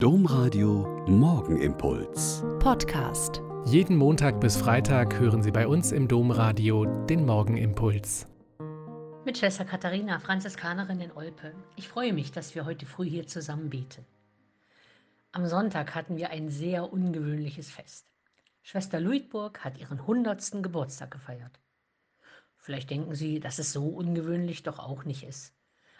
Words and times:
Domradio 0.00 1.04
Morgenimpuls. 1.08 2.44
Podcast. 2.60 3.42
Jeden 3.64 3.96
Montag 3.96 4.40
bis 4.40 4.56
Freitag 4.56 5.18
hören 5.18 5.42
Sie 5.42 5.50
bei 5.50 5.66
uns 5.66 5.90
im 5.90 6.06
Domradio 6.06 6.84
den 7.06 7.26
Morgenimpuls. 7.26 8.28
Mit 9.24 9.38
Schwester 9.38 9.64
Katharina, 9.64 10.20
Franziskanerin 10.20 11.00
in 11.00 11.10
Olpe. 11.10 11.52
Ich 11.74 11.88
freue 11.88 12.12
mich, 12.12 12.30
dass 12.30 12.54
wir 12.54 12.64
heute 12.64 12.86
früh 12.86 13.10
hier 13.10 13.26
zusammen 13.26 13.70
beten. 13.70 14.06
Am 15.32 15.46
Sonntag 15.48 15.96
hatten 15.96 16.16
wir 16.16 16.30
ein 16.30 16.48
sehr 16.48 16.92
ungewöhnliches 16.92 17.68
Fest. 17.68 18.06
Schwester 18.62 19.00
Luitburg 19.00 19.64
hat 19.64 19.78
ihren 19.78 19.98
100. 19.98 20.62
Geburtstag 20.62 21.10
gefeiert. 21.10 21.58
Vielleicht 22.56 22.90
denken 22.90 23.16
Sie, 23.16 23.40
dass 23.40 23.58
es 23.58 23.72
so 23.72 23.88
ungewöhnlich 23.88 24.62
doch 24.62 24.78
auch 24.78 25.02
nicht 25.02 25.24
ist 25.24 25.58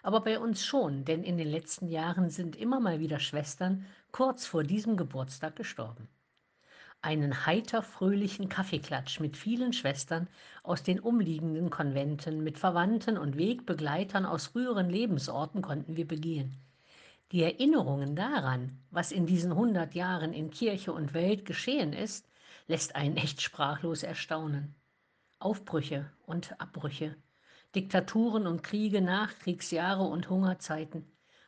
aber 0.09 0.23
bei 0.23 0.39
uns 0.41 0.65
schon, 0.65 1.05
denn 1.05 1.23
in 1.23 1.37
den 1.37 1.51
letzten 1.51 1.87
Jahren 1.87 2.31
sind 2.31 2.57
immer 2.57 2.81
mal 2.81 2.99
wieder 2.99 3.21
Schwestern 3.21 3.85
kurz 4.11 4.47
vor 4.47 4.63
diesem 4.63 4.97
Geburtstag 4.97 5.55
gestorben. 5.55 6.09
Einen 7.03 7.45
heiter 7.45 7.83
fröhlichen 7.83 8.49
Kaffeeklatsch 8.49 9.21
mit 9.21 9.37
vielen 9.37 9.75
Schwestern 9.75 10.27
aus 10.63 10.83
den 10.83 10.99
umliegenden 10.99 11.69
Konventen, 11.69 12.43
mit 12.43 12.57
Verwandten 12.59 13.19
und 13.19 13.37
Wegbegleitern 13.37 14.25
aus 14.25 14.47
früheren 14.47 14.89
Lebensorten 14.89 15.61
konnten 15.61 15.99
wir 15.99 16.09
begehen. 16.09 16.57
Die 17.31 17.43
Erinnerungen 17.43 18.17
daran, 18.17 18.79
was 18.91 19.13
in 19.13 19.27
diesen 19.27 19.55
hundert 19.55 19.95
Jahren 19.95 20.33
in 20.33 20.49
Kirche 20.51 20.91
und 20.91 21.13
Welt 21.13 21.45
geschehen 21.45 21.93
ist, 21.93 22.27
lässt 22.67 22.97
einen 22.97 23.19
echt 23.19 23.43
sprachlos 23.43 24.05
erstaunen. 24.05 24.75
Aufbrüche 25.39 26.11
und 26.25 26.59
Abbrüche, 26.59 27.15
Diktaturen 27.75 28.47
und 28.47 28.63
Kriege, 28.63 29.03
Nachkriegsjahre 29.03 30.05
und 30.05 30.31
Hungerzeiten, 30.31 31.05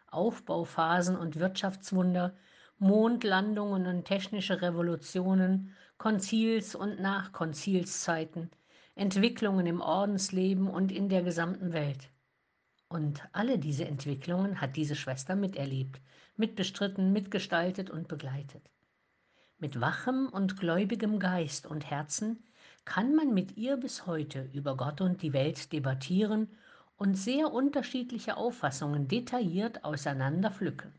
Aufbauphasen 0.08 1.16
und 1.16 1.38
Wirtschaftswunder, 1.38 2.36
Mondlandungen 2.78 3.86
und 3.86 4.04
technische 4.04 4.60
Revolutionen, 4.60 5.74
Konzils- 5.98 6.74
und 6.74 7.00
Nachkonzilszeiten, 7.00 8.50
Entwicklungen 8.94 9.66
im 9.66 9.80
Ordensleben 9.80 10.68
und 10.68 10.92
in 10.92 11.08
der 11.08 11.22
gesamten 11.22 11.72
Welt. 11.72 12.10
Und 12.88 13.22
alle 13.32 13.58
diese 13.58 13.86
Entwicklungen 13.86 14.60
hat 14.60 14.76
diese 14.76 14.96
Schwester 14.96 15.36
miterlebt, 15.36 16.00
mitbestritten, 16.36 17.12
mitgestaltet 17.12 17.88
und 17.88 18.08
begleitet. 18.08 18.70
Mit 19.58 19.80
wachem 19.80 20.28
und 20.28 20.58
gläubigem 20.58 21.18
Geist 21.18 21.66
und 21.66 21.88
Herzen 21.90 22.44
kann 22.90 23.14
man 23.14 23.32
mit 23.32 23.56
ihr 23.56 23.76
bis 23.76 24.08
heute 24.08 24.50
über 24.52 24.76
Gott 24.76 25.00
und 25.00 25.22
die 25.22 25.32
Welt 25.32 25.72
debattieren 25.72 26.48
und 26.96 27.14
sehr 27.14 27.52
unterschiedliche 27.52 28.36
Auffassungen 28.36 29.06
detailliert 29.06 29.84
auseinander 29.84 30.50
pflücken. 30.50 30.92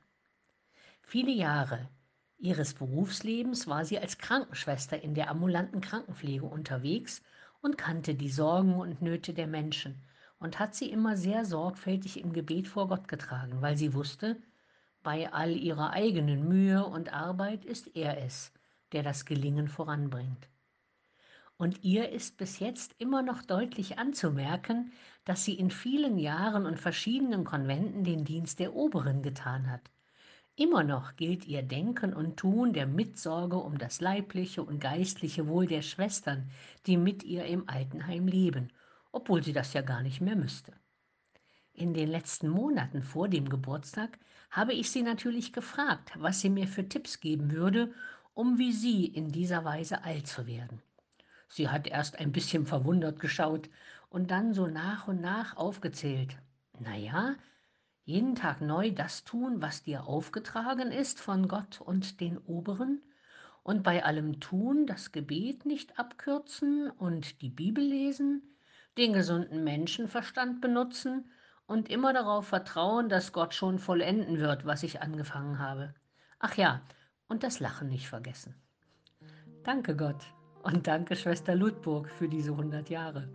Viele 1.02 1.34
Jahre 1.34 1.90
ihres 2.38 2.76
Berufslebens 2.76 3.68
war 3.68 3.84
sie 3.84 4.00
als 4.00 4.18
Krankenschwester 4.18 5.04
in 5.04 5.16
der 5.16 5.30
ambulanten 5.30 5.82
Krankenpflege 5.82 6.46
unterwegs 6.46 7.22
und 7.60 7.78
kannte 7.78 8.16
die 8.16 8.30
Sorgen 8.30 8.76
und 8.76 9.02
Nöte 9.02 9.34
der 9.34 9.48
Menschen 9.48 10.02
und 10.40 10.60
hat 10.60 10.76
sie 10.76 10.90
immer 10.90 11.18
sehr 11.18 11.44
sorgfältig 11.44 12.22
im 12.22 12.32
Gebet 12.32 12.70
vor 12.70 12.88
Gott 12.88 13.10
getragen, 13.10 13.62
weil 13.62 13.76
sie 13.76 13.94
wusste, 13.94 14.42
bei 15.04 15.34
all 15.34 15.52
ihrer 15.58 15.90
eigenen 15.90 16.48
Mühe 16.48 16.86
und 16.86 17.12
Arbeit 17.12 17.66
ist 17.66 17.98
er 17.98 18.24
es, 18.24 18.54
der 18.94 19.04
das 19.04 19.26
Gelingen 19.26 19.68
voranbringt. 19.68 20.48
Und 21.62 21.84
ihr 21.84 22.10
ist 22.10 22.38
bis 22.38 22.58
jetzt 22.58 22.96
immer 22.98 23.22
noch 23.22 23.44
deutlich 23.44 24.00
anzumerken, 24.00 24.92
dass 25.26 25.46
sie 25.46 25.54
in 25.54 25.70
vielen 25.70 26.18
Jahren 26.18 26.66
und 26.66 26.80
verschiedenen 26.80 27.44
Konventen 27.44 28.04
den 28.04 28.26
Dienst 28.26 28.58
der 28.58 28.74
Oberen 28.74 29.22
getan 29.22 29.70
hat. 29.70 29.92
Immer 30.56 30.84
noch 30.84 31.16
gilt 31.18 31.46
ihr 31.46 31.62
Denken 31.62 32.16
und 32.16 32.38
Tun 32.38 32.74
der 32.74 32.88
Mitsorge 32.88 33.58
um 33.58 33.78
das 33.78 34.02
leibliche 34.02 34.64
und 34.64 34.80
geistliche 34.80 35.48
Wohl 35.48 35.68
der 35.68 35.84
Schwestern, 35.84 36.50
die 36.88 36.98
mit 36.98 37.24
ihr 37.24 37.46
im 37.46 37.70
Altenheim 37.70 38.26
leben, 38.26 38.74
obwohl 39.12 39.44
sie 39.44 39.54
das 39.54 39.74
ja 39.74 39.84
gar 39.84 40.02
nicht 40.02 40.20
mehr 40.20 40.36
müsste. 40.36 40.74
In 41.74 41.94
den 41.94 42.10
letzten 42.10 42.50
Monaten 42.50 43.04
vor 43.04 43.28
dem 43.28 43.48
Geburtstag 43.48 44.18
habe 44.50 44.74
ich 44.74 44.90
sie 44.90 45.04
natürlich 45.04 45.54
gefragt, 45.54 46.12
was 46.18 46.40
sie 46.40 46.50
mir 46.50 46.68
für 46.68 46.90
Tipps 46.90 47.20
geben 47.20 47.52
würde, 47.52 47.94
um 48.34 48.58
wie 48.58 48.72
sie 48.72 49.06
in 49.06 49.32
dieser 49.32 49.64
Weise 49.64 50.04
alt 50.04 50.26
zu 50.26 50.48
werden. 50.48 50.82
Sie 51.52 51.70
hat 51.70 51.88
erst 51.88 52.18
ein 52.18 52.32
bisschen 52.32 52.66
verwundert 52.66 53.20
geschaut 53.20 53.70
und 54.10 54.32
dann 54.32 54.54
so 54.54 54.68
nach 54.68 55.08
und 55.08 55.22
nach 55.22 55.58
aufgezählt. 55.58 56.38
Na 56.80 56.96
ja, 56.96 57.36
jeden 58.06 58.36
Tag 58.36 58.62
neu 58.62 58.92
das 58.92 59.24
tun, 59.24 59.62
was 59.62 59.84
dir 59.84 60.06
aufgetragen 60.06 60.92
ist 60.92 61.20
von 61.20 61.48
Gott 61.48 61.82
und 61.82 62.20
den 62.20 62.38
Oberen, 62.38 63.02
und 63.64 63.84
bei 63.84 64.04
allem 64.04 64.40
Tun 64.40 64.88
das 64.88 65.12
Gebet 65.12 65.66
nicht 65.66 66.00
abkürzen 66.00 66.90
und 66.90 67.42
die 67.42 67.50
Bibel 67.50 67.84
lesen, 67.84 68.42
den 68.98 69.14
gesunden 69.14 69.64
Menschenverstand 69.64 70.62
benutzen 70.62 71.30
und 71.68 71.90
immer 71.90 72.12
darauf 72.12 72.48
vertrauen, 72.48 73.08
dass 73.08 73.34
Gott 73.34 73.54
schon 73.54 73.78
vollenden 73.78 74.40
wird, 74.40 74.66
was 74.66 74.84
ich 74.84 75.02
angefangen 75.02 75.60
habe. 75.60 75.94
Ach 76.40 76.56
ja, 76.56 76.82
und 77.28 77.44
das 77.44 77.60
Lachen 77.60 77.88
nicht 77.88 78.08
vergessen. 78.08 78.56
Danke 79.64 79.96
Gott. 79.96 80.26
Und 80.64 80.88
danke 80.88 81.16
Schwester 81.16 81.56
Ludburg 81.56 82.10
für 82.18 82.28
diese 82.28 82.52
100 82.52 82.90
Jahre. 82.90 83.28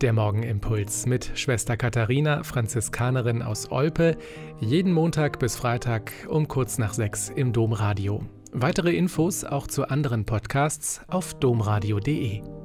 Der 0.00 0.14
Morgenimpuls 0.14 1.04
mit 1.04 1.30
Schwester 1.34 1.76
Katharina, 1.76 2.42
Franziskanerin 2.42 3.42
aus 3.42 3.70
Olpe, 3.70 4.16
jeden 4.58 4.92
Montag 4.92 5.38
bis 5.38 5.56
Freitag 5.56 6.12
um 6.28 6.48
kurz 6.48 6.78
nach 6.78 6.94
sechs 6.94 7.28
im 7.28 7.52
Domradio. 7.52 8.22
Weitere 8.52 8.94
Infos 8.96 9.44
auch 9.44 9.66
zu 9.66 9.88
anderen 9.88 10.24
Podcasts 10.24 11.02
auf 11.08 11.34
domradio.de. 11.34 12.59